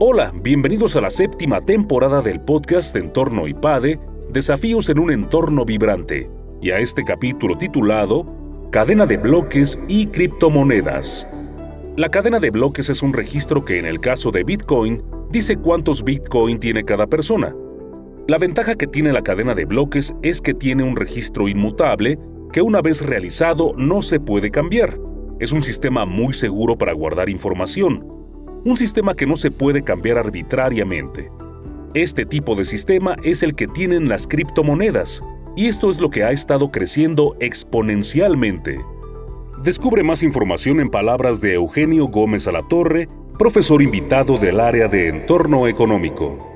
[0.00, 3.98] Hola, bienvenidos a la séptima temporada del podcast Entorno IPADE,
[4.30, 6.30] Desafíos en un entorno vibrante,
[6.62, 11.26] y a este capítulo titulado Cadena de bloques y criptomonedas.
[11.96, 16.04] La cadena de bloques es un registro que en el caso de Bitcoin dice cuántos
[16.04, 17.52] Bitcoin tiene cada persona.
[18.28, 22.20] La ventaja que tiene la cadena de bloques es que tiene un registro inmutable
[22.52, 24.96] que una vez realizado no se puede cambiar.
[25.40, 28.27] Es un sistema muy seguro para guardar información
[28.68, 31.32] un sistema que no se puede cambiar arbitrariamente.
[31.94, 35.24] Este tipo de sistema es el que tienen las criptomonedas,
[35.56, 38.84] y esto es lo que ha estado creciendo exponencialmente.
[39.62, 43.08] Descubre más información en palabras de Eugenio Gómez Alatorre,
[43.38, 46.46] profesor invitado del área de entorno económico.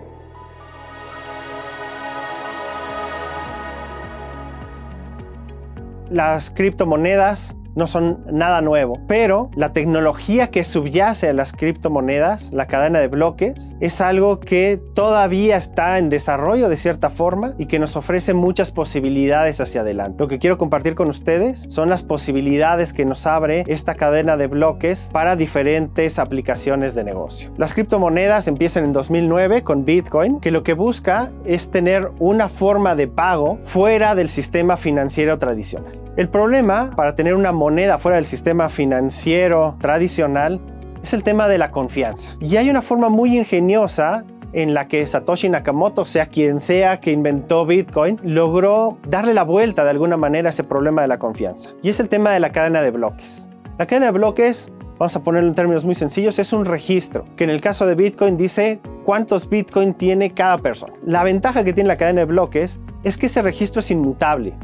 [6.10, 12.66] Las criptomonedas no son nada nuevo, pero la tecnología que subyace a las criptomonedas, la
[12.66, 17.78] cadena de bloques, es algo que todavía está en desarrollo de cierta forma y que
[17.78, 20.16] nos ofrece muchas posibilidades hacia adelante.
[20.18, 24.46] Lo que quiero compartir con ustedes son las posibilidades que nos abre esta cadena de
[24.46, 27.52] bloques para diferentes aplicaciones de negocio.
[27.56, 32.94] Las criptomonedas empiezan en 2009 con Bitcoin, que lo que busca es tener una forma
[32.94, 35.92] de pago fuera del sistema financiero tradicional.
[36.14, 40.60] El problema para tener una moneda fuera del sistema financiero tradicional
[41.02, 42.36] es el tema de la confianza.
[42.38, 47.12] Y hay una forma muy ingeniosa en la que Satoshi Nakamoto, sea quien sea que
[47.12, 51.70] inventó Bitcoin, logró darle la vuelta de alguna manera a ese problema de la confianza.
[51.82, 53.48] Y es el tema de la cadena de bloques.
[53.78, 57.44] La cadena de bloques, vamos a ponerlo en términos muy sencillos, es un registro que
[57.44, 60.92] en el caso de Bitcoin dice cuántos Bitcoin tiene cada persona.
[61.06, 64.54] La ventaja que tiene la cadena de bloques es que ese registro es inmutable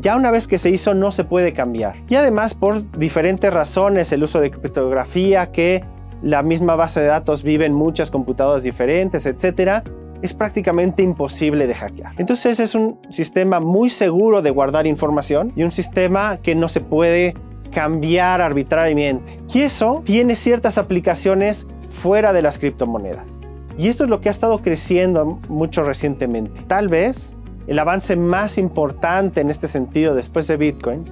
[0.00, 1.96] ya una vez que se hizo no se puede cambiar.
[2.08, 5.84] Y además por diferentes razones, el uso de criptografía, que
[6.22, 9.84] la misma base de datos vive en muchas computadoras diferentes, etc.,
[10.20, 12.12] es prácticamente imposible de hackear.
[12.18, 16.80] Entonces es un sistema muy seguro de guardar información y un sistema que no se
[16.80, 17.34] puede
[17.70, 19.40] cambiar arbitrariamente.
[19.52, 23.40] Y eso tiene ciertas aplicaciones fuera de las criptomonedas.
[23.76, 26.62] Y esto es lo que ha estado creciendo mucho recientemente.
[26.66, 27.36] Tal vez
[27.68, 31.04] el avance más importante en este sentido después de Bitcoin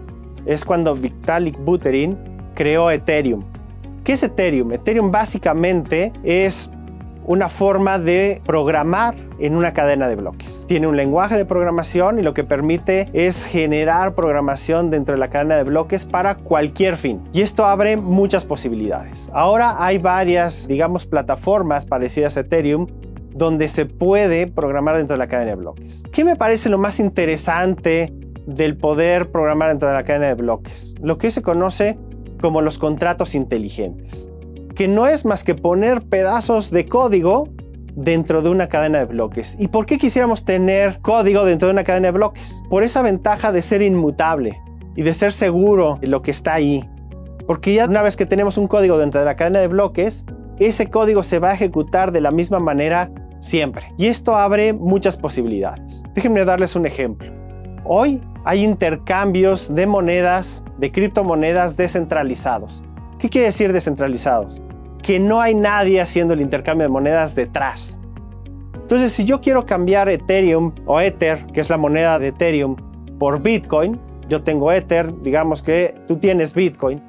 [0.46, 2.16] es cuando Vitalik Buterin
[2.54, 3.44] creó Ethereum.
[4.02, 4.72] ¿Qué es Ethereum?
[4.72, 6.70] Ethereum básicamente es
[7.26, 10.64] una forma de programar en una cadena de bloques.
[10.66, 15.28] Tiene un lenguaje de programación y lo que permite es generar programación dentro de la
[15.28, 17.20] cadena de bloques para cualquier fin.
[17.32, 19.30] Y esto abre muchas posibilidades.
[19.34, 22.86] Ahora hay varias, digamos, plataformas parecidas a Ethereum
[23.36, 26.04] donde se puede programar dentro de la cadena de bloques.
[26.10, 28.12] ¿Qué me parece lo más interesante
[28.46, 30.94] del poder programar dentro de la cadena de bloques?
[31.02, 31.98] Lo que se conoce
[32.40, 34.30] como los contratos inteligentes,
[34.74, 37.48] que no es más que poner pedazos de código
[37.94, 39.56] dentro de una cadena de bloques.
[39.58, 42.62] ¿Y por qué quisiéramos tener código dentro de una cadena de bloques?
[42.70, 44.60] Por esa ventaja de ser inmutable
[44.94, 46.88] y de ser seguro de lo que está ahí.
[47.46, 50.24] Porque ya una vez que tenemos un código dentro de la cadena de bloques,
[50.58, 53.10] ese código se va a ejecutar de la misma manera
[53.40, 53.92] siempre.
[53.96, 56.04] Y esto abre muchas posibilidades.
[56.14, 57.30] Déjenme darles un ejemplo.
[57.84, 62.84] Hoy hay intercambios de monedas, de criptomonedas descentralizados.
[63.18, 64.60] ¿Qué quiere decir descentralizados?
[65.02, 68.00] Que no hay nadie haciendo el intercambio de monedas detrás.
[68.74, 72.76] Entonces, si yo quiero cambiar Ethereum o Ether, que es la moneda de Ethereum,
[73.18, 73.98] por Bitcoin,
[74.28, 77.02] yo tengo Ether, digamos que tú tienes Bitcoin,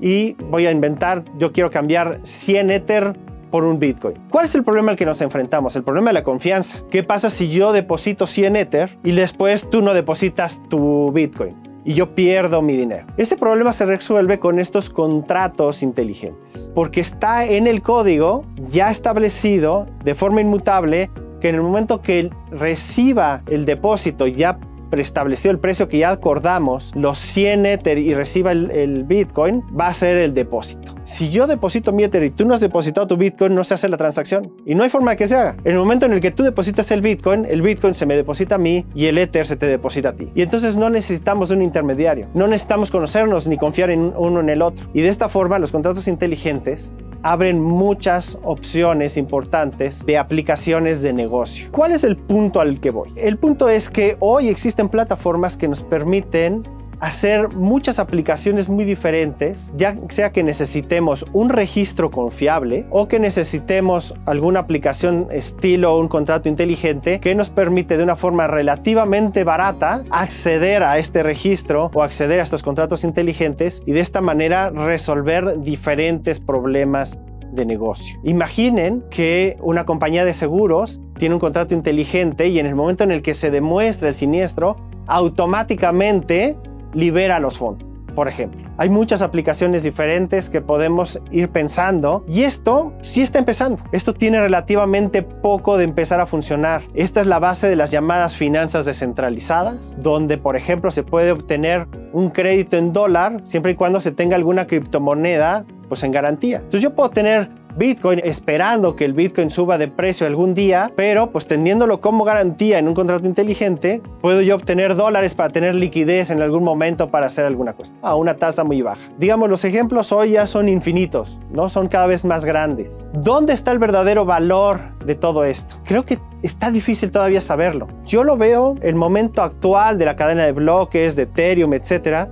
[0.00, 3.18] y voy a inventar, yo quiero cambiar 100 Ether
[3.50, 4.16] por un Bitcoin.
[4.30, 5.76] ¿Cuál es el problema al que nos enfrentamos?
[5.76, 6.82] El problema de la confianza.
[6.90, 11.68] ¿Qué pasa si yo deposito 100 Ether y después tú no depositas tu Bitcoin?
[11.84, 13.06] y yo pierdo mi dinero.
[13.16, 19.86] Ese problema se resuelve con estos contratos inteligentes, porque está en el código ya establecido
[20.04, 21.10] de forma inmutable
[21.40, 24.58] que en el momento que reciba el depósito ya
[24.90, 29.94] preestablecido el precio que ya acordamos, los 100 Ether y reciba el, Bitcoin, va a
[29.94, 30.94] ser el depósito.
[31.04, 33.88] Si yo deposito mi Ether y tú no has depositado tu Bitcoin, no se hace
[33.88, 34.52] la transacción.
[34.66, 35.56] Y no hay forma que se haga.
[35.64, 38.56] En el momento en el que tú depositas el Bitcoin, el Bitcoin se me deposita
[38.56, 40.30] a mí y el Ether se te deposita a ti.
[40.34, 42.28] Y entonces no necesitamos un intermediario.
[42.34, 44.86] No necesitamos conocernos ni confiar en uno en el otro.
[44.92, 46.92] Y de esta forma, los contratos inteligentes
[47.22, 51.68] abren muchas opciones importantes de aplicaciones de negocio.
[51.72, 53.12] ¿Cuál es el punto al que voy?
[53.16, 56.62] El punto es que hoy existen plataformas que nos permiten
[57.00, 64.14] hacer muchas aplicaciones muy diferentes, ya sea que necesitemos un registro confiable o que necesitemos
[64.26, 70.82] alguna aplicación estilo un contrato inteligente que nos permite de una forma relativamente barata acceder
[70.82, 76.40] a este registro o acceder a estos contratos inteligentes y de esta manera resolver diferentes
[76.40, 77.18] problemas
[77.52, 78.18] de negocio.
[78.24, 83.10] Imaginen que una compañía de seguros tiene un contrato inteligente y en el momento en
[83.10, 86.58] el que se demuestra el siniestro, automáticamente
[86.92, 87.88] libera los fondos
[88.18, 88.68] por ejemplo.
[88.78, 93.80] Hay muchas aplicaciones diferentes que podemos ir pensando y esto sí está empezando.
[93.92, 96.82] Esto tiene relativamente poco de empezar a funcionar.
[96.94, 101.86] Esta es la base de las llamadas finanzas descentralizadas, donde por ejemplo se puede obtener
[102.12, 106.56] un crédito en dólar siempre y cuando se tenga alguna criptomoneda pues en garantía.
[106.56, 111.30] Entonces yo puedo tener Bitcoin esperando que el Bitcoin suba de precio algún día, pero
[111.30, 116.30] pues teniéndolo como garantía en un contrato inteligente, puedo yo obtener dólares para tener liquidez
[116.30, 119.00] en algún momento para hacer alguna cuestión a una tasa muy baja.
[119.16, 121.68] Digamos, los ejemplos hoy ya son infinitos, ¿no?
[121.68, 123.08] Son cada vez más grandes.
[123.14, 125.76] ¿Dónde está el verdadero valor de todo esto?
[125.84, 127.86] Creo que está difícil todavía saberlo.
[128.04, 132.28] Yo lo veo el momento actual de la cadena de bloques, de Ethereum, etcétera,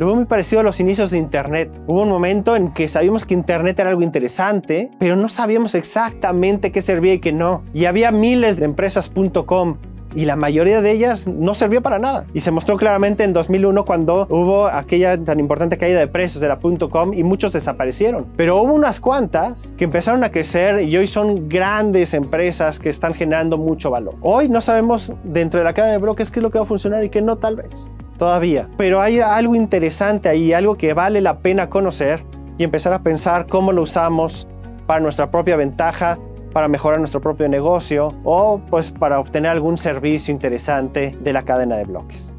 [0.00, 1.70] lo veo muy parecido a los inicios de Internet.
[1.86, 6.72] Hubo un momento en que sabíamos que Internet era algo interesante, pero no sabíamos exactamente
[6.72, 7.64] qué servía y qué no.
[7.74, 9.76] Y había miles de empresas.com
[10.14, 12.24] y la mayoría de ellas no servía para nada.
[12.32, 16.48] Y se mostró claramente en 2001 cuando hubo aquella tan importante caída de precios de
[16.48, 18.26] la .com y muchos desaparecieron.
[18.38, 23.12] Pero hubo unas cuantas que empezaron a crecer y hoy son grandes empresas que están
[23.12, 24.14] generando mucho valor.
[24.22, 26.66] Hoy no sabemos dentro de la cadena de bloques qué es lo que va a
[26.68, 28.68] funcionar y qué no tal vez todavía.
[28.76, 32.22] Pero hay algo interesante ahí, algo que vale la pena conocer
[32.58, 34.46] y empezar a pensar cómo lo usamos
[34.86, 36.18] para nuestra propia ventaja,
[36.52, 41.78] para mejorar nuestro propio negocio o pues para obtener algún servicio interesante de la cadena
[41.78, 42.36] de bloques.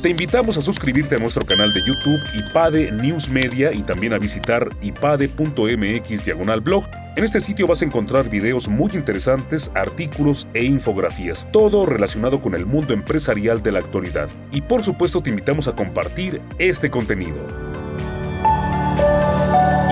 [0.00, 4.18] Te invitamos a suscribirte a nuestro canal de YouTube IPADE News Media y también a
[4.18, 6.84] visitar ipade.mx diagonal blog.
[7.16, 12.56] En este sitio vas a encontrar videos muy interesantes, artículos e infografías, todo relacionado con
[12.56, 14.28] el mundo empresarial de la actualidad.
[14.50, 17.38] Y por supuesto te invitamos a compartir este contenido.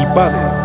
[0.01, 0.62] IPADE